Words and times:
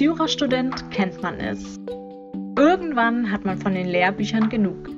Als 0.00 0.06
Jurastudent 0.06 0.90
kennt 0.90 1.20
man 1.20 1.40
es. 1.40 1.78
Irgendwann 2.56 3.30
hat 3.30 3.44
man 3.44 3.58
von 3.58 3.74
den 3.74 3.86
Lehrbüchern 3.86 4.48
genug. 4.48 4.88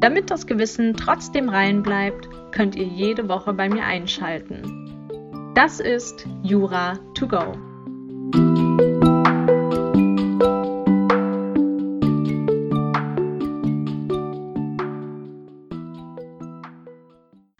Damit 0.00 0.30
das 0.30 0.46
Gewissen 0.46 0.94
trotzdem 0.94 1.50
rein 1.50 1.82
bleibt, 1.82 2.26
könnt 2.52 2.74
ihr 2.74 2.86
jede 2.86 3.28
Woche 3.28 3.52
bei 3.52 3.68
mir 3.68 3.84
einschalten. 3.84 5.52
Das 5.54 5.78
ist 5.78 6.26
Jura 6.42 6.94
to 7.14 7.28
go. 7.28 7.52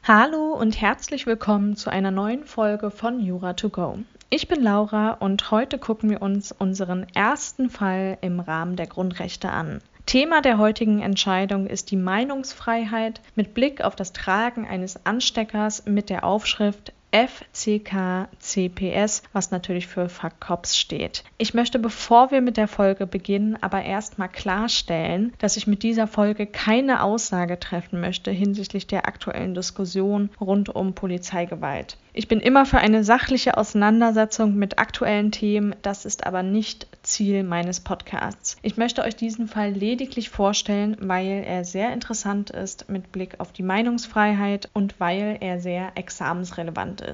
Hallo 0.02 0.54
und 0.54 0.80
herzlich 0.80 1.26
willkommen 1.26 1.76
zu 1.76 1.90
einer 1.90 2.10
neuen 2.10 2.44
Folge 2.44 2.90
von 2.90 3.20
Jura 3.20 3.52
to 3.52 3.68
go. 3.68 3.98
Ich 4.28 4.48
bin 4.48 4.60
Laura 4.60 5.12
und 5.12 5.52
heute 5.52 5.78
gucken 5.78 6.10
wir 6.10 6.20
uns 6.20 6.50
unseren 6.50 7.06
ersten 7.14 7.70
Fall 7.70 8.18
im 8.22 8.40
Rahmen 8.40 8.74
der 8.74 8.88
Grundrechte 8.88 9.50
an. 9.50 9.80
Thema 10.04 10.42
der 10.42 10.58
heutigen 10.58 11.00
Entscheidung 11.00 11.68
ist 11.68 11.92
die 11.92 11.96
Meinungsfreiheit 11.96 13.20
mit 13.36 13.54
Blick 13.54 13.82
auf 13.82 13.94
das 13.94 14.12
Tragen 14.12 14.66
eines 14.66 15.06
Ansteckers 15.06 15.86
mit 15.86 16.10
der 16.10 16.24
Aufschrift 16.24 16.92
FCK-CPS, 17.16 19.22
was 19.32 19.50
natürlich 19.50 19.86
für 19.86 20.10
Verkops 20.10 20.76
steht. 20.76 21.24
Ich 21.38 21.54
möchte, 21.54 21.78
bevor 21.78 22.30
wir 22.30 22.42
mit 22.42 22.58
der 22.58 22.68
Folge 22.68 23.06
beginnen, 23.06 23.56
aber 23.62 23.82
erstmal 23.82 24.28
klarstellen, 24.28 25.32
dass 25.38 25.56
ich 25.56 25.66
mit 25.66 25.82
dieser 25.82 26.06
Folge 26.06 26.46
keine 26.46 27.02
Aussage 27.02 27.58
treffen 27.58 28.00
möchte 28.00 28.30
hinsichtlich 28.30 28.86
der 28.86 29.08
aktuellen 29.08 29.54
Diskussion 29.54 30.28
rund 30.38 30.68
um 30.68 30.92
Polizeigewalt. 30.92 31.96
Ich 32.18 32.28
bin 32.28 32.40
immer 32.40 32.64
für 32.64 32.78
eine 32.78 33.04
sachliche 33.04 33.58
Auseinandersetzung 33.58 34.54
mit 34.54 34.78
aktuellen 34.78 35.32
Themen, 35.32 35.76
das 35.82 36.06
ist 36.06 36.26
aber 36.26 36.42
nicht 36.42 36.86
Ziel 37.02 37.44
meines 37.44 37.80
Podcasts. 37.80 38.56
Ich 38.62 38.78
möchte 38.78 39.02
euch 39.02 39.16
diesen 39.16 39.48
Fall 39.48 39.72
lediglich 39.72 40.30
vorstellen, 40.30 40.96
weil 41.00 41.44
er 41.46 41.66
sehr 41.66 41.92
interessant 41.92 42.48
ist 42.48 42.88
mit 42.88 43.12
Blick 43.12 43.38
auf 43.38 43.52
die 43.52 43.62
Meinungsfreiheit 43.62 44.70
und 44.72 44.98
weil 44.98 45.36
er 45.40 45.60
sehr 45.60 45.92
examensrelevant 45.94 47.02
ist. 47.02 47.05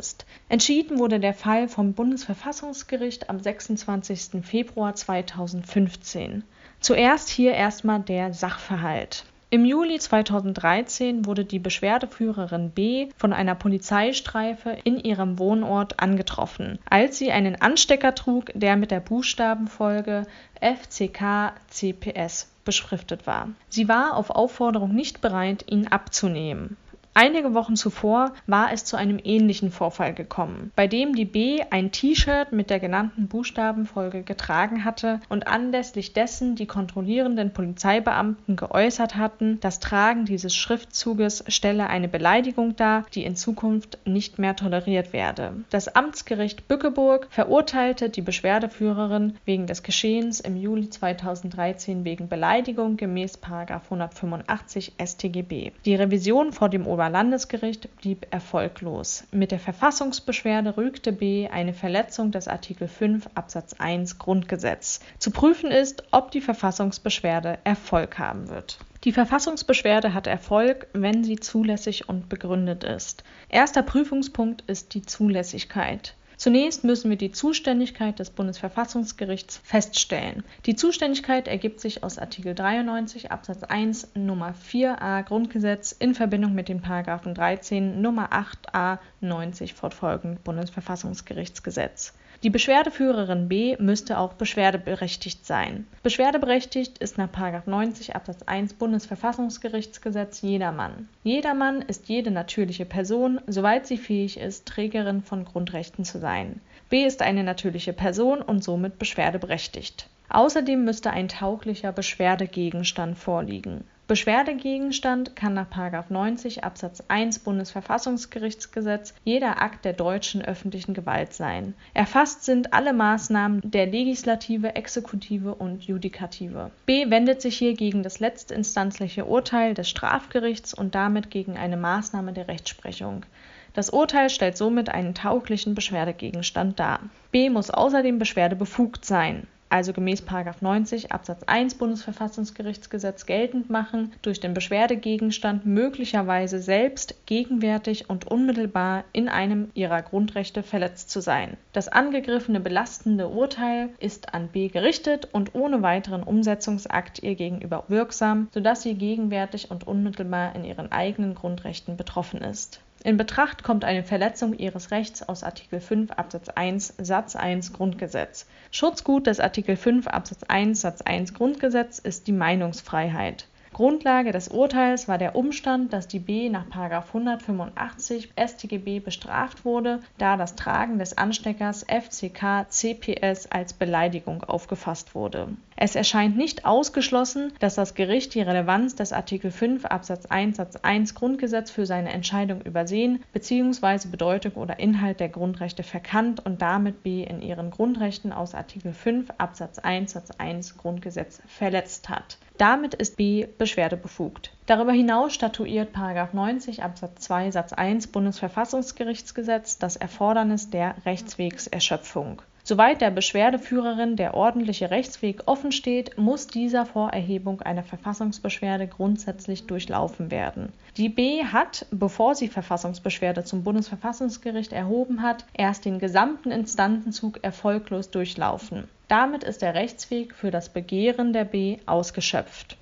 Entschieden 0.48 0.98
wurde 0.98 1.21
der 1.21 1.35
Fall 1.35 1.69
vom 1.69 1.93
Bundesverfassungsgericht 1.93 3.31
am 3.31 3.41
26. 3.41 4.45
Februar 4.45 4.95
2015. 4.95 6.45
Zuerst 6.81 7.29
hier 7.29 7.55
erstmal 7.55 8.01
der 8.01 8.33
Sachverhalt. 8.33 9.25
Im 9.53 9.67
Juli 9.67 9.99
2013 9.99 11.27
wurde 11.27 11.45
die 11.45 11.59
Beschwerdeführerin 11.59 12.71
B 12.71 13.11
von 13.19 13.34
einer 13.34 13.55
Polizeistreife 13.55 14.79
in 14.84 14.99
ihrem 14.99 15.39
Wohnort 15.39 16.01
angetroffen, 16.01 16.79
als 16.89 17.19
sie 17.19 17.33
einen 17.33 17.61
Anstecker 17.61 18.15
trug, 18.15 18.47
der 18.55 18.77
mit 18.77 18.91
der 18.91 19.01
Buchstabenfolge 19.01 20.27
FCK-CPS 20.62 22.47
beschriftet 22.65 23.27
war. 23.27 23.51
Sie 23.69 23.89
war 23.89 24.17
auf 24.17 24.31
Aufforderung 24.31 24.95
nicht 24.95 25.21
bereit, 25.21 25.67
ihn 25.71 25.87
abzunehmen. 25.87 26.79
Einige 27.15 27.53
Wochen 27.53 27.77
zuvor 27.77 28.33
war 28.47 28.73
es 28.73 28.87
zu 28.87 28.97
einem 28.97 29.21
ähnlichen 29.23 29.71
Vorfall 29.71 30.15
gekommen, 30.15 30.73
bei 30.75 30.87
dem 30.87 31.15
die 31.15 31.27
B 31.27 31.61
ein 31.69 31.93
T-Shirt 31.93 32.53
mit 32.53 32.71
der 32.71 32.81
genannten 32.81 33.29
Buchstabenfolge 33.29 34.23
getragen 34.23 34.87
hatte 34.87 35.21
und 35.29 35.47
anlässlich 35.47 36.15
dessen 36.15 36.57
die 36.57 36.65
kontrollierenden 36.65 37.53
Polizeibeamten 37.53 38.57
geäußert 38.57 39.17
hatten, 39.17 39.61
das 39.61 39.79
Tragen 39.79 40.25
dieses 40.25 40.57
Schriftzuges 40.57 41.45
stelle 41.49 41.89
eine 41.89 42.09
Beleidigung 42.09 42.77
dar, 42.77 43.05
die 43.15 43.25
in 43.25 43.37
Zukunft 43.37 43.99
nicht 44.07 44.39
mehr 44.39 44.57
toleriert 44.57 45.13
werde. 45.13 45.53
Das 45.69 45.95
Amtsgericht 45.95 46.67
Bückeburg 46.67 47.27
verurteilte 47.28 48.09
die 48.09 48.22
Beschwerdeführerin 48.22 49.37
wegen 49.45 49.67
des 49.67 49.83
Geschehens 49.83 50.41
im 50.41 50.56
Juli 50.56 50.89
2013 50.89 52.06
wegen 52.06 52.31
Beleidigung 52.31 52.97
gemäß 52.97 53.39
185 53.43 54.95
StGB. 54.99 55.72
Die 55.84 55.95
Revision 55.95 56.53
vor 56.53 56.71
dem 56.71 56.87
Ober 56.87 57.02
Oberlandesgericht 57.03 57.97
blieb 57.97 58.29
erfolglos. 58.31 59.25
Mit 59.33 59.51
der 59.51 59.59
Verfassungsbeschwerde 59.59 60.77
rügte 60.77 61.11
B 61.11 61.49
eine 61.49 61.75
Verletzung 61.75 62.31
des 62.31 62.47
Artikel 62.47 62.87
5 62.87 63.29
Absatz 63.35 63.73
1 63.73 64.21
Grundgesetz. 64.21 65.01
Zu 65.19 65.33
prüfen 65.33 65.73
ist, 65.73 66.05
ob 66.13 66.31
die 66.31 66.41
Verfassungsbeschwerde 66.41 67.59
Erfolg 67.65 68.21
haben 68.21 68.49
wird. 68.51 68.79
Die 69.03 69.11
Verfassungsbeschwerde 69.11 70.15
hat 70.15 70.29
Erfolg, 70.29 70.87
wenn 70.93 71.25
sie 71.25 71.41
zulässig 71.41 72.09
und 72.09 72.29
begründet 72.29 72.85
ist. 72.85 73.25
Erster 73.49 73.83
Prüfungspunkt 73.83 74.63
ist 74.69 74.95
die 74.95 75.03
Zulässigkeit. 75.03 76.15
Zunächst 76.42 76.82
müssen 76.82 77.08
wir 77.08 77.16
die 77.16 77.30
Zuständigkeit 77.30 78.19
des 78.19 78.30
Bundesverfassungsgerichts 78.30 79.60
feststellen. 79.62 80.42
Die 80.66 80.75
Zuständigkeit 80.75 81.47
ergibt 81.47 81.78
sich 81.78 82.03
aus 82.03 82.19
Artikel 82.19 82.56
93 82.56 83.30
Absatz 83.30 83.62
1 83.62 84.16
Nummer 84.16 84.53
4a 84.53 85.22
Grundgesetz 85.22 85.92
in 85.92 86.16
Verbindung 86.16 86.53
mit 86.53 86.69
den 86.69 86.80
Paragraphen 86.80 87.36
13 87.36 88.03
Nummer 88.03 88.30
8a 88.32 88.98
90 89.20 89.75
fortfolgend 89.75 90.42
Bundesverfassungsgerichtsgesetz. 90.42 92.12
Die 92.42 92.50
Beschwerdeführerin 92.50 93.48
B 93.48 93.76
müsste 93.78 94.19
auch 94.19 94.32
beschwerdeberechtigt 94.32 95.47
sein. 95.47 95.86
Beschwerdeberechtigt 96.03 96.98
ist 96.98 97.16
nach 97.16 97.28
90 97.66 98.16
Absatz 98.16 98.42
1 98.42 98.75
Bundesverfassungsgerichtsgesetz 98.75 100.42
jedermann. 100.42 101.08
Jedermann 101.22 101.82
ist 101.82 102.08
jede 102.08 102.32
natürliche 102.32 102.84
Person, 102.84 103.41
soweit 103.47 103.86
sie 103.86 103.97
fähig 103.97 104.38
ist, 104.38 104.66
Trägerin 104.66 105.22
von 105.22 105.44
Grundrechten 105.44 106.04
zu 106.04 106.19
sein. 106.19 106.60
B 106.91 107.04
ist 107.04 107.22
eine 107.22 107.44
natürliche 107.44 107.92
Person 107.92 108.42
und 108.42 108.64
somit 108.64 108.98
beschwerdeberechtigt. 108.98 110.09
Außerdem 110.28 110.84
müsste 110.84 111.12
ein 111.12 111.28
tauglicher 111.28 111.92
Beschwerdegegenstand 111.92 113.19
vorliegen 113.19 113.84
Beschwerdegegenstand 114.12 115.37
kann 115.37 115.55
nach 115.55 116.11
90 116.11 116.65
Absatz 116.65 117.03
1 117.09 117.39
Bundesverfassungsgerichtsgesetz 117.39 119.15
jeder 119.25 119.62
Akt 119.62 119.87
der 119.87 119.95
deutschen 119.95 120.45
öffentlichen 120.45 120.93
Gewalt 120.93 121.33
sein. 121.33 121.73
Erfasst 121.95 122.45
sind 122.45 122.75
alle 122.75 122.93
Maßnahmen 122.93 123.62
der 123.65 123.87
Legislative, 123.87 124.77
Exekutive 124.77 125.55
und 125.55 125.84
Judikative. 125.84 126.71
B 126.84 127.09
wendet 127.09 127.41
sich 127.41 127.56
hier 127.56 127.72
gegen 127.72 128.03
das 128.03 128.21
letztinstanzliche 128.21 129.25
Urteil 129.25 129.72
des 129.72 129.89
Strafgerichts 129.89 130.75
und 130.75 130.95
damit 130.95 131.31
gegen 131.31 131.56
eine 131.56 131.78
Maßnahme 131.78 132.34
der 132.34 132.49
Rechtsprechung. 132.49 133.25
Das 133.72 133.89
Urteil 133.89 134.28
stellt 134.28 134.59
somit 134.59 134.91
einen 134.91 135.15
tauglichen 135.15 135.75
Beschwerdegegenstand 135.75 136.78
dar. 136.78 137.01
B 137.31 137.49
muss 137.49 137.71
außerdem 137.71 138.19
beschwerdebefugt 138.19 139.06
sein 139.06 139.47
also 139.72 139.93
gemäß 139.93 140.22
90 140.60 141.12
Absatz 141.12 141.43
1 141.44 141.77
Bundesverfassungsgerichtsgesetz 141.77 143.25
geltend 143.25 143.71
machen, 143.71 144.12
durch 144.21 144.38
den 144.38 144.53
Beschwerdegegenstand 144.55 145.65
möglicherweise 145.65 146.60
selbst, 146.60 147.15
gegenwärtig 147.27 148.10
und 148.10 148.31
unmittelbar 148.31 149.05
in 149.12 149.28
einem 149.28 149.71
ihrer 149.75 150.03
Grundrechte 150.03 150.62
verletzt 150.62 151.10
zu 151.10 151.21
sein. 151.21 151.56
Das 151.72 151.88
angegriffene 151.88 152.60
belastende 152.60 153.28
Urteil 153.28 153.88
ist 153.99 154.34
an 154.34 154.49
B 154.49 154.69
gerichtet 154.69 155.28
und 155.33 155.55
ohne 155.55 155.83
weiteren 155.83 156.22
Umsetzungsakt 156.22 157.22
ihr 157.22 157.34
gegenüber 157.34 157.84
wirksam, 157.89 158.49
sodass 158.53 158.83
sie 158.83 158.94
gegenwärtig 158.94 159.71
und 159.71 159.87
unmittelbar 159.87 160.54
in 160.54 160.65
ihren 160.65 160.93
eigenen 160.93 161.34
Grundrechten 161.34 161.97
betroffen 161.97 162.43
ist 162.43 162.81
in 163.03 163.17
Betracht 163.17 163.63
kommt 163.63 163.85
eine 163.85 164.05
Verletzung 164.05 164.55
ihres 164.55 164.91
Rechts 164.91 165.23
aus 165.29 165.43
Artikel 165.43 165.81
5 165.81 166.13
Absatz 166.13 166.49
1 166.49 166.95
Satz 166.99 167.37
1 167.37 167.73
Grundgesetz. 167.73 168.47
Schutzgut 168.71 169.27
des 169.27 169.41
Artikel 169.41 169.77
5 169.77 170.07
Absatz 170.07 170.43
1 170.45 170.81
Satz 170.81 171.03
1 171.03 171.35
Grundgesetz 171.35 171.99
ist 171.99 172.27
die 172.27 172.33
Meinungsfreiheit 172.33 173.47
Grundlage 173.72 174.33
des 174.33 174.49
Urteils 174.49 175.09
war 175.09 175.16
der 175.16 175.34
Umstand, 175.34 175.95
dass 175.95 176.07
die 176.07 176.19
B 176.19 176.51
nach 176.51 176.66
185 176.71 178.33
StGB 178.37 179.01
bestraft 179.01 179.65
wurde, 179.65 180.01
da 180.19 180.37
das 180.37 180.57
Tragen 180.57 180.98
des 180.98 181.16
Ansteckers 181.16 181.87
FCK-CPS 181.89 183.51
als 183.51 183.72
Beleidigung 183.72 184.45
aufgefasst 184.45 185.15
wurde. 185.15 185.48
Es 185.84 185.97
erscheint 185.97 186.37
nicht 186.37 186.65
ausgeschlossen, 186.65 187.53
dass 187.59 187.75
das 187.75 187.95
Gericht 187.95 188.37
die 188.37 188.41
Relevanz 188.41 188.95
des 188.95 189.13
Artikel 189.13 189.51
5 189.51 189.84
Absatz 189.84 190.27
1 190.27 190.59
Satz 190.59 190.77
1 190.77 191.17
Grundgesetz 191.17 191.73
für 191.73 191.87
seine 191.87 192.13
Entscheidung 192.13 192.61
übersehen 192.63 193.25
bzw. 193.33 194.07
Bedeutung 194.09 194.53
oder 194.53 194.79
Inhalt 194.79 195.19
der 195.19 195.29
Grundrechte 195.29 195.83
verkannt 195.83 196.47
und 196.47 196.63
damit 196.63 197.03
B 197.03 197.25
in 197.25 197.43
ihren 197.43 197.73
Grundrechten 197.73 198.33
aus 198.33 198.55
Artikel 198.55 198.93
5 198.93 199.31
Absatz 199.39 199.81
1 199.81 200.13
Satz 200.13 200.31
1 200.31 200.79
Grundgesetz 200.79 201.43
verletzt 201.49 202.09
hat 202.09 202.39
damit 202.63 202.95
ist 202.95 203.17
B 203.17 203.49
beschwerdebefugt. 203.59 204.53
Darüber 204.67 204.93
hinaus 204.93 205.34
statuiert 205.34 205.97
90 205.97 206.84
Absatz 206.84 207.23
2 207.23 207.51
Satz 207.51 207.73
1 207.73 208.07
Bundesverfassungsgerichtsgesetz 208.07 209.79
das 209.79 209.97
Erfordernis 209.97 210.71
der 210.71 210.95
Rechtswegserschöpfung 211.05 212.41
Soweit 212.64 213.00
der 213.00 213.10
Beschwerdeführerin 213.10 214.14
der 214.14 214.34
ordentliche 214.34 214.92
Rechtsweg 214.92 215.42
offen 215.47 215.72
steht, 215.72 216.16
muss 216.16 216.47
dieser 216.47 216.86
vor 216.86 217.10
Erhebung 217.10 217.60
einer 217.60 217.82
Verfassungsbeschwerde 217.82 218.86
grundsätzlich 218.86 219.66
durchlaufen 219.66 220.30
werden. 220.30 220.72
Die 220.97 221.09
B 221.09 221.44
hat, 221.44 221.86
bevor 221.91 222.36
sie 222.36 222.47
Verfassungsbeschwerde 222.47 223.42
zum 223.42 223.64
Bundesverfassungsgericht 223.64 224.72
erhoben 224.72 225.22
hat, 225.22 225.44
erst 225.54 225.84
den 225.84 225.98
gesamten 225.98 226.53
Instanzenzug 226.53 227.42
erfolglos 227.42 228.10
durchlaufen. 228.10 228.84
Damit 229.09 229.42
ist 229.42 229.60
der 229.62 229.74
Rechtsweg 229.74 230.32
für 230.32 230.53
das 230.53 230.68
Begehren 230.68 231.32
der 231.32 231.44
B 231.44 231.78
ausgeschöpft 231.86 232.76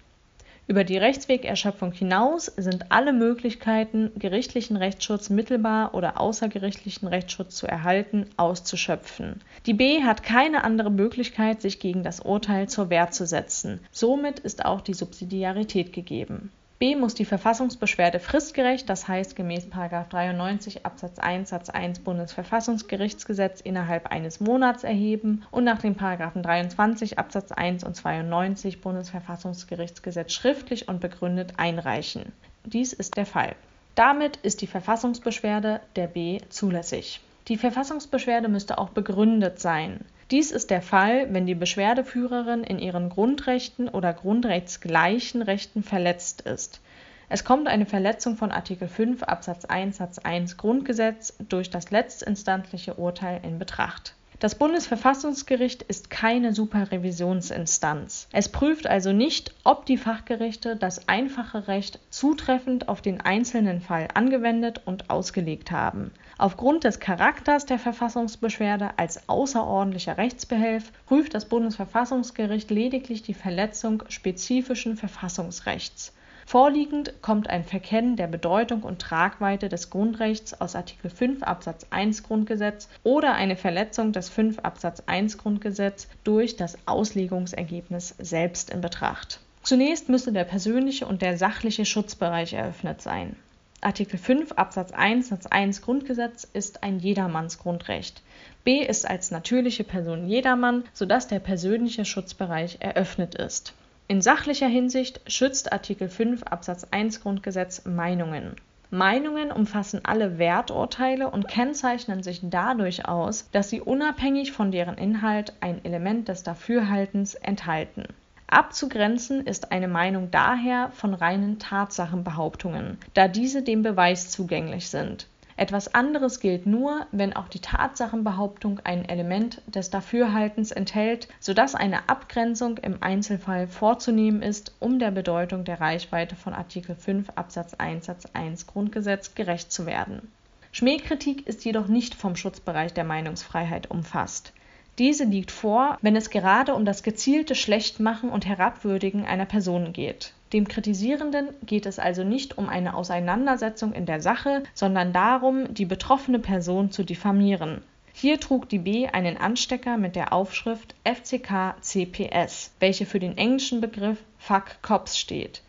über 0.71 0.85
die 0.85 0.99
Rechtswegerschöpfung 0.99 1.91
hinaus 1.91 2.47
sind 2.47 2.93
alle 2.93 3.13
Möglichkeiten, 3.13 4.13
gerichtlichen 4.17 4.77
Rechtsschutz 4.77 5.29
mittelbar 5.29 5.95
oder 5.95 6.21
außergerichtlichen 6.21 7.09
Rechtsschutz 7.09 7.57
zu 7.57 7.67
erhalten, 7.67 8.27
auszuschöpfen. 8.37 9.43
Die 9.67 9.75
B 9.75 10.05
hat 10.05 10.23
keine 10.23 10.63
andere 10.63 10.93
Möglichkeit, 10.93 11.61
sich 11.61 11.81
gegen 11.81 12.05
das 12.05 12.21
Urteil 12.21 12.69
zur 12.69 12.89
Wehr 12.89 13.11
zu 13.11 13.27
setzen. 13.27 13.81
Somit 13.91 14.39
ist 14.39 14.65
auch 14.65 14.81
die 14.81 14.95
Subsidiarität 14.95 15.93
gegeben 15.93 16.53
B 16.81 16.97
muss 16.97 17.13
die 17.13 17.27
Verfassungsbeschwerde 17.27 18.21
fristgerecht, 18.21 18.89
das 18.89 19.07
heißt 19.07 19.37
gemäß 19.37 19.69
93 19.69 20.87
Absatz 20.87 21.19
1 21.19 21.51
Satz 21.51 21.69
1 21.69 21.99
Bundesverfassungsgerichtsgesetz 21.99 23.61
innerhalb 23.61 24.07
eines 24.07 24.41
Monats 24.41 24.83
erheben 24.83 25.43
und 25.51 25.65
nach 25.65 25.83
den 25.83 25.95
23 25.95 27.19
Absatz 27.19 27.53
1 27.53 27.85
und 27.85 27.97
92 27.97 28.81
Bundesverfassungsgerichtsgesetz 28.81 30.33
schriftlich 30.33 30.89
und 30.89 31.03
begründet 31.03 31.53
einreichen. 31.59 32.33
Dies 32.65 32.95
ist 32.95 33.19
der 33.19 33.27
Fall. 33.27 33.57
Damit 33.95 34.39
ist 34.39 34.63
die 34.63 34.67
Verfassungsbeschwerde 34.67 35.83
der 35.97 36.07
B 36.07 36.41
zulässig. 36.49 37.21
Die 37.49 37.59
Verfassungsbeschwerde 37.59 38.49
müsste 38.49 38.79
auch 38.79 38.89
begründet 38.89 39.61
sein. 39.61 40.01
Dies 40.31 40.53
ist 40.53 40.71
der 40.71 40.81
Fall, 40.81 41.33
wenn 41.33 41.47
die 41.47 41.57
Beschwerdeführerin 41.57 42.63
in 42.63 42.79
ihren 42.79 43.09
Grundrechten 43.09 43.89
oder 43.89 44.13
grundrechtsgleichen 44.13 45.43
Rechten 45.43 45.83
verletzt 45.83 46.43
ist. 46.43 46.81
Es 47.29 47.45
kommt 47.45 47.67
eine 47.67 47.87
Verletzung 47.87 48.37
von 48.37 48.53
Artikel 48.53 48.87
5 48.87 49.25
Absatz 49.25 49.65
1 49.65 49.97
Satz 49.97 50.19
1 50.19 50.57
Grundgesetz 50.57 51.35
durch 51.49 51.71
das 51.71 51.91
letztinstanzliche 51.91 52.95
Urteil 52.95 53.41
in 53.43 53.59
Betracht 53.59 54.15
das 54.41 54.55
Bundesverfassungsgericht 54.55 55.83
ist 55.83 56.09
keine 56.09 56.55
Superrevisionsinstanz. 56.55 58.27
Es 58.33 58.49
prüft 58.49 58.87
also 58.87 59.13
nicht, 59.13 59.55
ob 59.65 59.85
die 59.85 59.99
Fachgerichte 59.99 60.77
das 60.77 61.09
einfache 61.09 61.69
Recht 61.69 62.01
zutreffend 62.09 62.89
auf 62.89 63.03
den 63.03 63.21
einzelnen 63.21 63.83
Fall 63.83 64.09
angewendet 64.15 64.81
und 64.87 65.11
ausgelegt 65.11 65.71
haben. 65.71 66.11
Aufgrund 66.39 66.85
des 66.85 67.01
Charakters 67.01 67.67
der 67.67 67.79
Verfassungsbeschwerde 67.79 68.93
als 68.97 69.29
außerordentlicher 69.29 70.17
Rechtsbehelf 70.17 70.91
prüft 71.05 71.35
das 71.35 71.45
Bundesverfassungsgericht 71.45 72.71
lediglich 72.71 73.21
die 73.23 73.35
Verletzung 73.35 74.05
spezifischen 74.09 74.97
Verfassungsrechts 74.97 76.15
Vorliegend 76.51 77.23
kommt 77.23 77.49
ein 77.49 77.63
Verkennen 77.63 78.17
der 78.17 78.27
Bedeutung 78.27 78.83
und 78.83 79.01
Tragweite 79.01 79.69
des 79.69 79.89
Grundrechts 79.89 80.61
aus 80.61 80.75
Artikel 80.75 81.09
5 81.09 81.45
Absatz 81.45 81.87
1 81.91 82.25
Grundgesetz 82.25 82.89
oder 83.05 83.35
eine 83.35 83.55
Verletzung 83.55 84.11
des 84.11 84.29
5 84.31 84.59
Absatz 84.59 85.05
1 85.07 85.39
Grundgesetz 85.39 86.09
durch 86.25 86.57
das 86.57 86.77
Auslegungsergebnis 86.87 88.17
selbst 88.19 88.71
in 88.71 88.81
Betracht. 88.81 89.39
Zunächst 89.63 90.09
müsse 90.09 90.33
der 90.33 90.43
persönliche 90.43 91.07
und 91.07 91.23
der 91.23 91.39
sachliche 91.39 91.85
Schutzbereich 91.85 92.53
eröffnet 92.55 93.01
sein. 93.01 93.37
Artikel 93.81 94.19
5 94.19 94.51
Absatz 94.51 94.91
1 94.91 95.29
Satz 95.29 95.47
1 95.47 95.83
Grundgesetz 95.83 96.49
ist 96.53 96.83
ein 96.83 96.99
Jedermannsgrundrecht. 96.99 98.25
B 98.65 98.85
ist 98.85 99.09
als 99.09 99.31
natürliche 99.31 99.85
Person 99.85 100.27
jedermann, 100.27 100.83
sodass 100.95 101.29
der 101.29 101.39
persönliche 101.39 102.05
Schutzbereich 102.05 102.79
eröffnet 102.81 103.37
ist 103.37 103.73
in 104.11 104.21
sachlicher 104.21 104.67
Hinsicht 104.67 105.21
schützt 105.29 105.73
Artikel 105.73 106.09
5 106.09 106.43
Absatz 106.43 106.85
1 106.91 107.21
Grundgesetz 107.21 107.85
Meinungen. 107.85 108.57
Meinungen 108.91 109.53
umfassen 109.53 110.01
alle 110.03 110.37
Werturteile 110.37 111.31
und 111.31 111.47
kennzeichnen 111.47 112.25
sich 112.25 112.41
dadurch 112.43 113.07
aus, 113.07 113.49
dass 113.53 113.71
sie 113.71 113.81
unabhängig 113.81 114.51
von 114.51 114.73
deren 114.73 114.99
Inhalt 114.99 115.53
ein 115.61 115.85
Element 115.85 116.27
des 116.27 116.43
Dafürhaltens 116.43 117.37
enthalten. 117.37 118.03
Abzugrenzen 118.49 119.47
ist 119.47 119.71
eine 119.71 119.87
Meinung 119.87 120.33
daher 120.33 120.91
von 120.93 121.15
reinen 121.15 121.61
Tatsachenbehauptungen, 121.61 122.99
da 123.15 123.29
diese 123.29 123.63
dem 123.63 123.83
Beweis 123.85 124.29
zugänglich 124.29 124.89
sind 124.89 125.29
etwas 125.61 125.95
anderes 125.95 126.41
gilt 126.41 126.65
nur, 126.65 127.07
wenn 127.13 127.35
auch 127.35 127.49
die 127.49 127.61
Tatsachenbehauptung 127.61 128.81
ein 128.83 129.07
Element 129.07 129.61
des 129.67 129.91
Dafürhaltens 129.91 130.71
enthält, 130.71 131.29
sodass 131.39 131.75
eine 131.75 132.09
Abgrenzung 132.09 132.79
im 132.79 133.03
Einzelfall 133.03 133.67
vorzunehmen 133.67 134.41
ist, 134.41 134.75
um 134.81 134.99
der 134.99 135.11
Bedeutung 135.11 135.65
der 135.65 135.79
Reichweite 135.79 136.35
von 136.35 136.55
Artikel 136.55 136.97
5 136.97 137.33
Absatz 137.35 137.75
1 137.75 138.07
Satz 138.07 138.25
1 138.33 138.69
Grundgesetz 138.69 139.35
gerecht 139.35 139.71
zu 139.71 139.85
werden. 139.85 140.33
Schmähkritik 140.73 141.47
ist 141.47 141.63
jedoch 141.67 141.89
nicht 141.89 142.15
vom 142.15 142.37
Schutzbereich 142.37 142.95
der 142.95 143.05
Meinungsfreiheit 143.05 143.91
umfasst. 143.91 144.55
Diese 144.97 145.25
liegt 145.25 145.51
vor, 145.51 145.99
wenn 146.01 146.17
es 146.17 146.31
gerade 146.31 146.75
um 146.75 146.87
das 146.87 147.03
gezielte 147.03 147.55
Schlechtmachen 147.55 148.31
und 148.31 148.47
Herabwürdigen 148.47 149.27
einer 149.27 149.47
Person 149.47 149.93
geht 149.93 150.33
dem 150.53 150.67
Kritisierenden 150.67 151.49
geht 151.65 151.87
es 151.87 151.99
also 151.99 152.25
nicht 152.25 152.59
um 152.59 152.69
eine 152.69 152.95
Auseinandersetzung 152.95 153.93
in 153.93 154.07
der 154.07 154.21
Sache, 154.21 154.65
sondern 154.75 155.13
darum, 155.13 155.73
die 155.73 155.85
betroffene 155.85 156.41
Person 156.41 156.91
zu 156.91 157.05
diffamieren. 157.05 157.83
Hier 158.13 158.41
trug 158.41 158.69
die 158.69 158.81
B 158.81 159.07
einen 159.07 159.37
Anstecker 159.37 159.97
mit 159.97 160.17
der 160.17 160.33
Aufschrift 160.33 160.95
FCK 161.05 161.77
CPS, 161.81 162.73
welche 162.81 163.07
für 163.07 163.21
den 163.21 163.39
englischen 163.39 163.81
Begriff 163.81 164.19
Fuck 164.39 164.83
Cops 164.83 165.19
steht. 165.19 165.63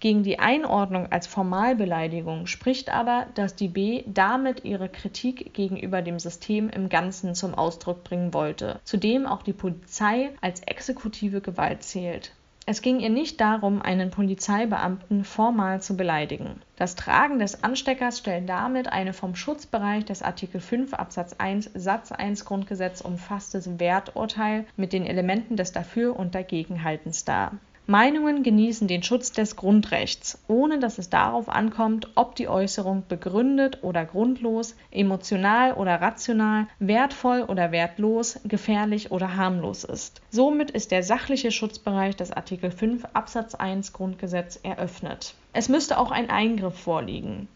Gegen 0.00 0.24
die 0.24 0.40
Einordnung 0.40 1.12
als 1.12 1.28
Formalbeleidigung 1.28 2.46
spricht 2.46 2.88
aber, 2.88 3.26
dass 3.36 3.54
die 3.54 3.68
B 3.68 4.02
damit 4.06 4.64
ihre 4.64 4.88
Kritik 4.88 5.54
gegenüber 5.54 6.02
dem 6.02 6.18
System 6.18 6.70
im 6.70 6.88
Ganzen 6.88 7.36
zum 7.36 7.54
Ausdruck 7.54 8.02
bringen 8.02 8.34
wollte, 8.34 8.80
zu 8.82 8.96
dem 8.96 9.26
auch 9.26 9.42
die 9.42 9.52
Polizei 9.52 10.30
als 10.40 10.60
exekutive 10.62 11.40
Gewalt 11.40 11.84
zählt 11.84 12.32
es 12.64 12.80
ging 12.80 13.00
ihr 13.00 13.10
nicht 13.10 13.40
darum, 13.40 13.82
einen 13.82 14.10
Polizeibeamten 14.10 15.24
formal 15.24 15.82
zu 15.82 15.96
beleidigen. 15.96 16.62
Das 16.76 16.94
Tragen 16.94 17.40
des 17.40 17.64
Ansteckers 17.64 18.18
stellt 18.18 18.48
damit 18.48 18.92
eine 18.92 19.12
vom 19.12 19.34
Schutzbereich 19.34 20.04
des 20.04 20.22
Artikel 20.22 20.60
5 20.60 20.94
Absatz 20.94 21.34
1 21.38 21.70
Satz 21.74 22.12
1 22.12 22.44
Grundgesetz 22.44 23.00
umfasstes 23.00 23.80
Werturteil 23.80 24.64
mit 24.76 24.92
den 24.92 25.06
Elementen 25.06 25.56
des 25.56 25.72
Dafür- 25.72 26.16
und 26.16 26.34
Dagegenhaltens 26.34 27.24
dar 27.24 27.52
Meinungen 27.88 28.44
genießen 28.44 28.86
den 28.86 29.02
Schutz 29.02 29.32
des 29.32 29.56
Grundrechts, 29.56 30.38
ohne 30.46 30.78
dass 30.78 30.98
es 30.98 31.10
darauf 31.10 31.48
ankommt, 31.48 32.08
ob 32.14 32.36
die 32.36 32.46
Äußerung 32.46 33.02
begründet 33.08 33.82
oder 33.82 34.04
grundlos, 34.04 34.76
emotional 34.92 35.74
oder 35.74 36.00
rational, 36.00 36.68
wertvoll 36.78 37.42
oder 37.42 37.72
wertlos, 37.72 38.38
gefährlich 38.44 39.10
oder 39.10 39.34
harmlos 39.36 39.82
ist. 39.82 40.22
Somit 40.30 40.70
ist 40.70 40.92
der 40.92 41.02
sachliche 41.02 41.50
Schutzbereich 41.50 42.14
des 42.14 42.30
Artikel 42.30 42.70
5 42.70 43.04
Absatz 43.14 43.56
1 43.56 43.92
Grundgesetz 43.92 44.60
eröffnet. 44.62 45.34
Es 45.52 45.68
müsste 45.68 45.98
auch 45.98 46.12
ein 46.12 46.30
Eingriff 46.30 46.78
vorliegen. 46.78 47.48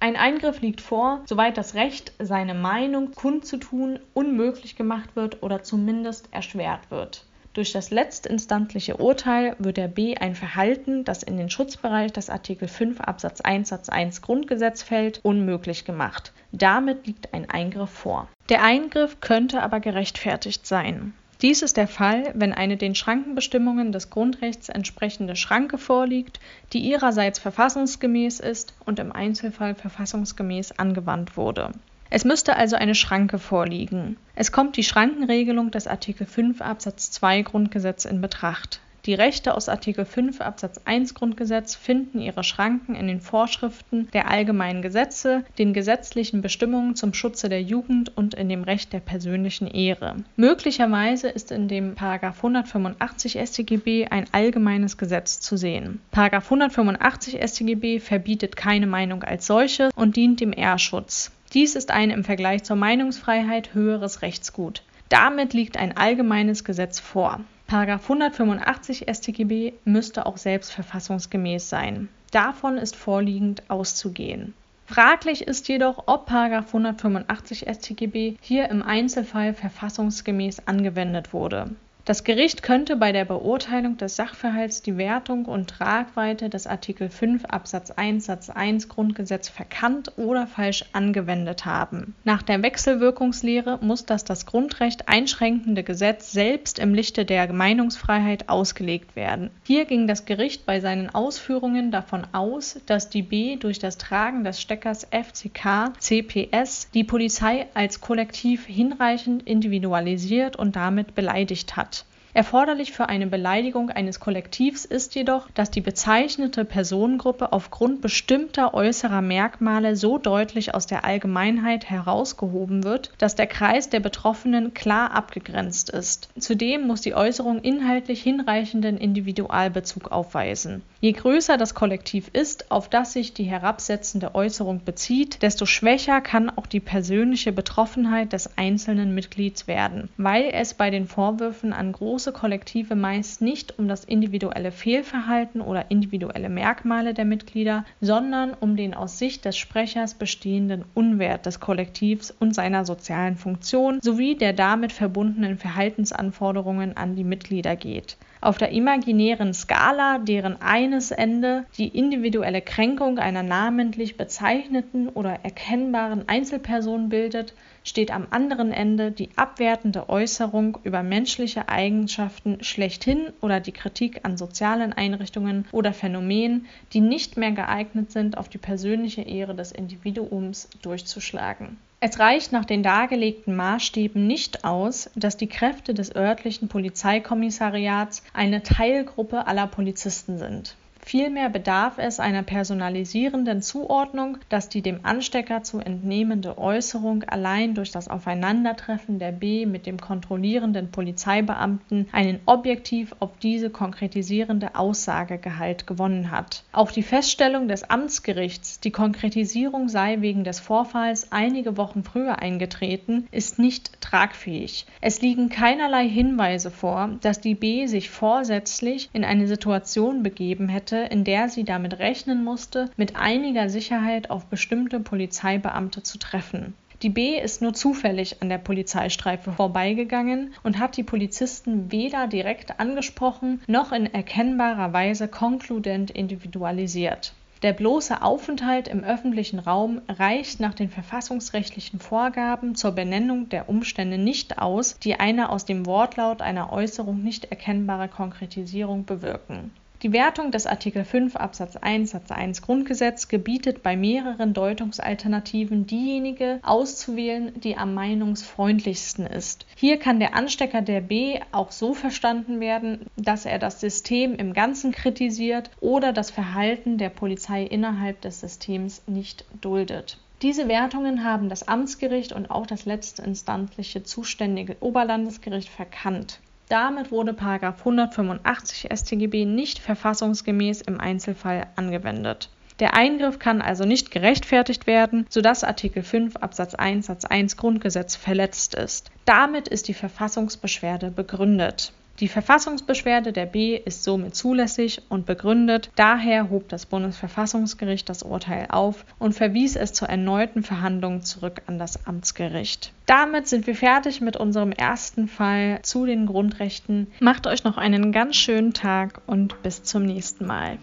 Ein 0.00 0.16
Eingriff 0.16 0.62
liegt 0.62 0.80
vor, 0.80 1.20
soweit 1.26 1.58
das 1.58 1.74
Recht, 1.74 2.12
seine 2.18 2.54
Meinung 2.54 3.12
kundzutun, 3.12 3.98
unmöglich 4.14 4.76
gemacht 4.76 5.14
wird 5.14 5.42
oder 5.42 5.62
zumindest 5.62 6.28
erschwert 6.30 6.90
wird. 6.90 7.26
Durch 7.54 7.70
das 7.70 7.92
letztinstantliche 7.92 8.96
Urteil 8.96 9.54
wird 9.60 9.76
der 9.76 9.86
B 9.86 10.16
ein 10.16 10.34
Verhalten, 10.34 11.04
das 11.04 11.22
in 11.22 11.36
den 11.36 11.50
Schutzbereich 11.50 12.12
des 12.12 12.28
Artikel 12.28 12.66
5 12.66 13.00
Absatz 13.00 13.40
1 13.42 13.68
Satz 13.68 13.88
1 13.88 14.22
Grundgesetz 14.22 14.82
fällt, 14.82 15.20
unmöglich 15.22 15.84
gemacht. 15.84 16.32
Damit 16.50 17.06
liegt 17.06 17.32
ein 17.32 17.48
Eingriff 17.48 17.90
vor. 17.90 18.28
Der 18.48 18.64
Eingriff 18.64 19.20
könnte 19.20 19.62
aber 19.62 19.78
gerechtfertigt 19.78 20.66
sein. 20.66 21.14
Dies 21.42 21.62
ist 21.62 21.76
der 21.76 21.86
Fall, 21.86 22.32
wenn 22.34 22.52
eine 22.52 22.76
den 22.76 22.96
Schrankenbestimmungen 22.96 23.92
des 23.92 24.10
Grundrechts 24.10 24.68
entsprechende 24.68 25.36
Schranke 25.36 25.78
vorliegt, 25.78 26.40
die 26.72 26.80
ihrerseits 26.80 27.38
verfassungsgemäß 27.38 28.40
ist 28.40 28.74
und 28.84 28.98
im 28.98 29.12
Einzelfall 29.12 29.76
verfassungsgemäß 29.76 30.72
angewandt 30.80 31.36
wurde 31.36 31.70
es 32.10 32.24
müsste 32.24 32.56
also 32.56 32.76
eine 32.76 32.94
Schranke 32.94 33.38
vorliegen. 33.38 34.16
Es 34.34 34.52
kommt 34.52 34.76
die 34.76 34.84
Schrankenregelung 34.84 35.70
des 35.70 35.86
Artikel 35.86 36.26
5 36.26 36.60
Absatz 36.60 37.10
2 37.10 37.42
Grundgesetz 37.42 38.04
in 38.04 38.20
Betracht. 38.20 38.80
Die 39.06 39.14
Rechte 39.14 39.54
aus 39.54 39.68
Artikel 39.68 40.06
5 40.06 40.40
Absatz 40.40 40.80
1 40.86 41.12
Grundgesetz 41.12 41.74
finden 41.74 42.22
ihre 42.22 42.42
Schranken 42.42 42.94
in 42.94 43.06
den 43.06 43.20
Vorschriften 43.20 44.08
der 44.14 44.30
allgemeinen 44.30 44.80
Gesetze, 44.80 45.44
den 45.58 45.74
gesetzlichen 45.74 46.40
Bestimmungen 46.40 46.96
zum 46.96 47.12
Schutze 47.12 47.50
der 47.50 47.60
Jugend 47.60 48.16
und 48.16 48.32
in 48.32 48.48
dem 48.48 48.64
Recht 48.64 48.94
der 48.94 49.00
persönlichen 49.00 49.66
Ehre. 49.66 50.16
Möglicherweise 50.36 51.28
ist 51.28 51.52
in 51.52 51.68
dem 51.68 51.96
185 51.98 53.38
StGB 53.44 54.06
ein 54.06 54.24
allgemeines 54.32 54.96
Gesetz 54.96 55.38
zu 55.38 55.58
sehen. 55.58 56.00
185 56.12 57.42
StGB 57.42 58.00
verbietet 58.00 58.56
keine 58.56 58.86
Meinung 58.86 59.22
als 59.22 59.46
solche 59.46 59.90
und 59.96 60.16
dient 60.16 60.40
dem 60.40 60.54
Ehrschutz. 60.54 61.30
Dies 61.54 61.76
ist 61.76 61.92
ein 61.92 62.10
im 62.10 62.24
Vergleich 62.24 62.64
zur 62.64 62.74
Meinungsfreiheit 62.74 63.74
höheres 63.74 64.22
Rechtsgut. 64.22 64.82
Damit 65.08 65.54
liegt 65.54 65.76
ein 65.76 65.96
allgemeines 65.96 66.64
Gesetz 66.64 66.98
vor. 66.98 67.40
Paragraph 67.68 68.02
185 68.02 69.06
StGB 69.08 69.72
müsste 69.84 70.26
auch 70.26 70.36
selbst 70.36 70.72
verfassungsgemäß 70.72 71.68
sein. 71.68 72.08
Davon 72.32 72.76
ist 72.76 72.96
vorliegend 72.96 73.62
auszugehen. 73.70 74.52
Fraglich 74.86 75.46
ist 75.46 75.68
jedoch, 75.68 76.04
ob 76.06 76.30
185 76.30 77.66
StGB 77.72 78.36
hier 78.40 78.68
im 78.68 78.82
Einzelfall 78.82 79.54
verfassungsgemäß 79.54 80.66
angewendet 80.66 81.32
wurde. 81.32 81.70
Das 82.06 82.22
Gericht 82.22 82.62
könnte 82.62 82.96
bei 82.96 83.12
der 83.12 83.24
Beurteilung 83.24 83.96
des 83.96 84.16
Sachverhalts 84.16 84.82
die 84.82 84.98
Wertung 84.98 85.46
und 85.46 85.70
Tragweite 85.70 86.50
des 86.50 86.66
Artikel 86.66 87.08
5 87.08 87.46
Absatz 87.46 87.90
1 87.90 88.26
Satz 88.26 88.50
1 88.50 88.90
Grundgesetz 88.90 89.48
verkannt 89.48 90.12
oder 90.18 90.46
falsch 90.46 90.84
angewendet 90.92 91.64
haben. 91.64 92.14
Nach 92.24 92.42
der 92.42 92.62
Wechselwirkungslehre 92.62 93.78
muss 93.80 94.04
das 94.04 94.22
das 94.24 94.44
Grundrecht 94.44 95.08
einschränkende 95.08 95.82
Gesetz 95.82 96.30
selbst 96.30 96.78
im 96.78 96.92
Lichte 96.92 97.24
der 97.24 97.50
Meinungsfreiheit 97.50 98.50
ausgelegt 98.50 99.16
werden. 99.16 99.48
Hier 99.62 99.86
ging 99.86 100.06
das 100.06 100.26
Gericht 100.26 100.66
bei 100.66 100.80
seinen 100.80 101.08
Ausführungen 101.08 101.90
davon 101.90 102.26
aus, 102.32 102.78
dass 102.84 103.08
die 103.08 103.22
B 103.22 103.56
durch 103.56 103.78
das 103.78 103.96
Tragen 103.96 104.44
des 104.44 104.60
Steckers 104.60 105.08
FCK 105.10 105.94
CPS 105.98 106.90
die 106.92 107.04
Polizei 107.04 107.66
als 107.72 108.02
Kollektiv 108.02 108.66
hinreichend 108.66 109.44
individualisiert 109.44 110.56
und 110.56 110.76
damit 110.76 111.14
beleidigt 111.14 111.76
hat 111.76 111.93
Erforderlich 112.34 112.90
für 112.90 113.08
eine 113.08 113.28
Beleidigung 113.28 113.90
eines 113.90 114.18
Kollektivs 114.18 114.84
ist 114.84 115.14
jedoch, 115.14 115.48
dass 115.54 115.70
die 115.70 115.80
bezeichnete 115.80 116.64
Personengruppe 116.64 117.52
aufgrund 117.52 118.00
bestimmter 118.00 118.74
äußerer 118.74 119.22
Merkmale 119.22 119.94
so 119.94 120.18
deutlich 120.18 120.74
aus 120.74 120.88
der 120.88 121.04
Allgemeinheit 121.04 121.88
herausgehoben 121.88 122.82
wird, 122.82 123.12
dass 123.18 123.36
der 123.36 123.46
Kreis 123.46 123.88
der 123.88 124.00
Betroffenen 124.00 124.74
klar 124.74 125.12
abgegrenzt 125.12 125.90
ist. 125.90 126.28
Zudem 126.36 126.88
muss 126.88 127.02
die 127.02 127.14
Äußerung 127.14 127.60
inhaltlich 127.60 128.24
hinreichenden 128.24 128.98
Individualbezug 128.98 130.10
aufweisen. 130.10 130.82
Je 131.00 131.12
größer 131.12 131.56
das 131.56 131.74
Kollektiv 131.74 132.30
ist, 132.32 132.72
auf 132.72 132.88
das 132.88 133.12
sich 133.12 133.32
die 133.32 133.44
herabsetzende 133.44 134.34
Äußerung 134.34 134.80
bezieht, 134.84 135.42
desto 135.42 135.66
schwächer 135.66 136.20
kann 136.20 136.50
auch 136.50 136.66
die 136.66 136.80
persönliche 136.80 137.52
Betroffenheit 137.52 138.32
des 138.32 138.58
einzelnen 138.58 139.14
Mitglieds 139.14 139.68
werden, 139.68 140.08
weil 140.16 140.50
es 140.52 140.74
bei 140.74 140.90
den 140.90 141.06
Vorwürfen 141.06 141.72
an 141.72 141.92
große 141.92 142.23
große 142.24 142.32
Kollektive 142.40 142.94
meist 142.94 143.42
nicht 143.42 143.78
um 143.78 143.86
das 143.86 144.02
individuelle 144.02 144.72
Fehlverhalten 144.72 145.60
oder 145.60 145.90
individuelle 145.90 146.48
Merkmale 146.48 147.12
der 147.12 147.26
Mitglieder, 147.26 147.84
sondern 148.00 148.54
um 148.54 148.76
den 148.76 148.94
aus 148.94 149.18
Sicht 149.18 149.44
des 149.44 149.58
Sprechers 149.58 150.14
bestehenden 150.14 150.86
Unwert 150.94 151.44
des 151.44 151.60
Kollektivs 151.60 152.30
und 152.30 152.54
seiner 152.54 152.86
sozialen 152.86 153.36
Funktion 153.36 153.98
sowie 154.00 154.36
der 154.36 154.54
damit 154.54 154.92
verbundenen 154.92 155.58
Verhaltensanforderungen 155.58 156.96
an 156.96 157.14
die 157.14 157.24
Mitglieder 157.24 157.76
geht. 157.76 158.16
Auf 158.44 158.58
der 158.58 158.72
imaginären 158.72 159.54
Skala, 159.54 160.18
deren 160.18 160.60
eines 160.60 161.12
Ende 161.12 161.64
die 161.78 161.88
individuelle 161.88 162.60
Kränkung 162.60 163.18
einer 163.18 163.42
namentlich 163.42 164.18
bezeichneten 164.18 165.08
oder 165.08 165.38
erkennbaren 165.42 166.28
Einzelperson 166.28 167.08
bildet, 167.08 167.54
steht 167.84 168.10
am 168.10 168.26
anderen 168.28 168.70
Ende 168.70 169.12
die 169.12 169.30
abwertende 169.36 170.10
Äußerung 170.10 170.76
über 170.84 171.02
menschliche 171.02 171.70
Eigenschaften 171.70 172.62
schlechthin 172.62 173.32
oder 173.40 173.60
die 173.60 173.72
Kritik 173.72 174.20
an 174.24 174.36
sozialen 174.36 174.92
Einrichtungen 174.92 175.64
oder 175.72 175.94
Phänomenen, 175.94 176.66
die 176.92 177.00
nicht 177.00 177.38
mehr 177.38 177.52
geeignet 177.52 178.12
sind, 178.12 178.36
auf 178.36 178.50
die 178.50 178.58
persönliche 178.58 179.22
Ehre 179.22 179.54
des 179.54 179.72
Individuums 179.72 180.68
durchzuschlagen. 180.82 181.78
Es 182.06 182.18
reicht 182.18 182.52
nach 182.52 182.66
den 182.66 182.82
dargelegten 182.82 183.56
Maßstäben 183.56 184.26
nicht 184.26 184.62
aus, 184.62 185.08
dass 185.14 185.38
die 185.38 185.46
Kräfte 185.46 185.94
des 185.94 186.14
örtlichen 186.14 186.68
Polizeikommissariats 186.68 188.22
eine 188.34 188.62
Teilgruppe 188.62 189.46
aller 189.46 189.66
Polizisten 189.66 190.36
sind. 190.36 190.76
Vielmehr 191.06 191.50
bedarf 191.50 191.98
es 191.98 192.18
einer 192.18 192.42
personalisierenden 192.42 193.60
Zuordnung, 193.60 194.38
dass 194.48 194.70
die 194.70 194.80
dem 194.80 195.00
Anstecker 195.02 195.62
zu 195.62 195.78
entnehmende 195.78 196.56
Äußerung 196.56 197.24
allein 197.24 197.74
durch 197.74 197.90
das 197.90 198.08
Aufeinandertreffen 198.08 199.18
der 199.18 199.30
B 199.30 199.66
mit 199.66 199.84
dem 199.84 199.98
kontrollierenden 199.98 200.90
Polizeibeamten 200.90 202.08
einen 202.10 202.40
objektiv 202.46 203.14
auf 203.20 203.36
diese 203.42 203.68
konkretisierende 203.68 204.76
Aussagegehalt 204.76 205.86
gewonnen 205.86 206.30
hat. 206.30 206.64
Auch 206.72 206.90
die 206.90 207.02
Feststellung 207.02 207.68
des 207.68 207.88
Amtsgerichts, 207.90 208.80
die 208.80 208.90
Konkretisierung 208.90 209.90
sei 209.90 210.22
wegen 210.22 210.42
des 210.42 210.58
Vorfalls 210.58 211.30
einige 211.32 211.76
Wochen 211.76 212.02
früher 212.02 212.38
eingetreten, 212.38 213.28
ist 213.30 213.58
nicht 213.58 214.00
tragfähig. 214.00 214.86
Es 215.02 215.20
liegen 215.20 215.50
keinerlei 215.50 216.08
Hinweise 216.08 216.70
vor, 216.70 217.10
dass 217.20 217.42
die 217.42 217.54
B 217.54 217.86
sich 217.88 218.08
vorsätzlich 218.08 219.10
in 219.12 219.22
eine 219.22 219.46
Situation 219.46 220.22
begeben 220.22 220.70
hätte, 220.70 220.93
hatte, 220.94 221.12
in 221.12 221.24
der 221.24 221.48
sie 221.48 221.64
damit 221.64 221.98
rechnen 221.98 222.44
musste, 222.44 222.90
mit 222.96 223.16
einiger 223.16 223.68
Sicherheit 223.68 224.30
auf 224.30 224.46
bestimmte 224.46 225.00
Polizeibeamte 225.00 226.02
zu 226.02 226.18
treffen. 226.18 226.74
Die 227.02 227.08
B 227.10 227.38
ist 227.38 227.60
nur 227.60 227.74
zufällig 227.74 228.40
an 228.40 228.48
der 228.48 228.58
Polizeistreife 228.58 229.52
vorbeigegangen 229.52 230.54
und 230.62 230.78
hat 230.78 230.96
die 230.96 231.02
Polizisten 231.02 231.90
weder 231.90 232.28
direkt 232.28 232.78
angesprochen 232.78 233.60
noch 233.66 233.92
in 233.92 234.06
erkennbarer 234.06 234.92
Weise 234.92 235.26
konkludent 235.28 236.10
individualisiert. 236.12 237.34
Der 237.62 237.72
bloße 237.72 238.22
Aufenthalt 238.22 238.88
im 238.88 239.02
öffentlichen 239.04 239.58
Raum 239.58 240.00
reicht 240.08 240.60
nach 240.60 240.74
den 240.74 240.90
verfassungsrechtlichen 240.90 241.98
Vorgaben 241.98 242.74
zur 242.74 242.92
Benennung 242.92 243.48
der 243.48 243.68
Umstände 243.68 244.18
nicht 244.18 244.58
aus, 244.58 244.98
die 244.98 245.18
eine 245.18 245.50
aus 245.50 245.64
dem 245.64 245.86
Wortlaut 245.86 246.42
einer 246.42 246.72
Äußerung 246.72 247.22
nicht 247.22 247.46
erkennbare 247.46 248.08
Konkretisierung 248.08 249.04
bewirken 249.04 249.72
die 250.04 250.12
Wertung 250.12 250.50
des 250.50 250.66
Artikel 250.66 251.02
5 251.02 251.34
Absatz 251.34 251.76
1 251.76 252.10
Satz 252.10 252.30
1 252.30 252.60
Grundgesetz 252.60 253.28
gebietet 253.28 253.82
bei 253.82 253.96
mehreren 253.96 254.52
Deutungsalternativen 254.52 255.86
diejenige 255.86 256.60
auszuwählen, 256.62 257.58
die 257.58 257.78
am 257.78 257.94
meinungsfreundlichsten 257.94 259.26
ist. 259.26 259.64
Hier 259.76 259.98
kann 259.98 260.20
der 260.20 260.34
Anstecker 260.34 260.82
der 260.82 261.00
B 261.00 261.40
auch 261.52 261.72
so 261.72 261.94
verstanden 261.94 262.60
werden, 262.60 263.06
dass 263.16 263.46
er 263.46 263.58
das 263.58 263.80
System 263.80 264.34
im 264.34 264.52
Ganzen 264.52 264.92
kritisiert 264.92 265.70
oder 265.80 266.12
das 266.12 266.30
Verhalten 266.30 266.98
der 266.98 267.08
Polizei 267.08 267.62
innerhalb 267.62 268.20
des 268.20 268.40
Systems 268.40 269.02
nicht 269.06 269.46
duldet. 269.62 270.18
Diese 270.42 270.68
Wertungen 270.68 271.24
haben 271.24 271.48
das 271.48 271.66
Amtsgericht 271.66 272.34
und 272.34 272.50
auch 272.50 272.66
das 272.66 272.84
letztinstanzliche 272.84 274.02
zuständige 274.02 274.76
Oberlandesgericht 274.80 275.70
verkannt. 275.70 276.40
Damit 276.74 277.12
wurde§ 277.12 277.30
185 277.78 278.88
StGB 278.92 279.44
nicht 279.44 279.78
verfassungsgemäß 279.78 280.80
im 280.80 281.00
Einzelfall 281.00 281.68
angewendet. 281.76 282.50
Der 282.80 282.94
Eingriff 282.94 283.38
kann 283.38 283.62
also 283.62 283.84
nicht 283.84 284.10
gerechtfertigt 284.10 284.88
werden, 284.88 285.24
sodass 285.28 285.62
Artikel 285.62 286.02
5 286.02 286.34
Absatz 286.34 286.74
1 286.74 287.06
Satz 287.06 287.24
1 287.26 287.56
Grundgesetz 287.56 288.16
verletzt 288.16 288.74
ist. 288.74 289.12
Damit 289.24 289.68
ist 289.68 289.86
die 289.86 289.94
Verfassungsbeschwerde 289.94 291.12
begründet 291.12 291.92
die 292.20 292.28
Verfassungsbeschwerde 292.28 293.32
der 293.32 293.46
B 293.46 293.76
ist 293.76 294.04
somit 294.04 294.34
zulässig 294.36 295.02
und 295.08 295.26
begründet, 295.26 295.90
daher 295.96 296.50
hob 296.50 296.68
das 296.68 296.86
Bundesverfassungsgericht 296.86 298.08
das 298.08 298.22
Urteil 298.22 298.66
auf 298.70 299.04
und 299.18 299.34
verwies 299.34 299.76
es 299.76 299.92
zur 299.92 300.08
erneuten 300.08 300.62
Verhandlung 300.62 301.22
zurück 301.22 301.62
an 301.66 301.78
das 301.78 302.06
Amtsgericht. 302.06 302.92
Damit 303.06 303.48
sind 303.48 303.66
wir 303.66 303.74
fertig 303.74 304.20
mit 304.20 304.36
unserem 304.36 304.72
ersten 304.72 305.28
Fall 305.28 305.80
zu 305.82 306.06
den 306.06 306.26
Grundrechten. 306.26 307.08
Macht 307.20 307.46
euch 307.46 307.64
noch 307.64 307.76
einen 307.76 308.12
ganz 308.12 308.36
schönen 308.36 308.72
Tag 308.72 309.20
und 309.26 309.62
bis 309.62 309.82
zum 309.82 310.04
nächsten 310.04 310.46
Mal. 310.46 310.78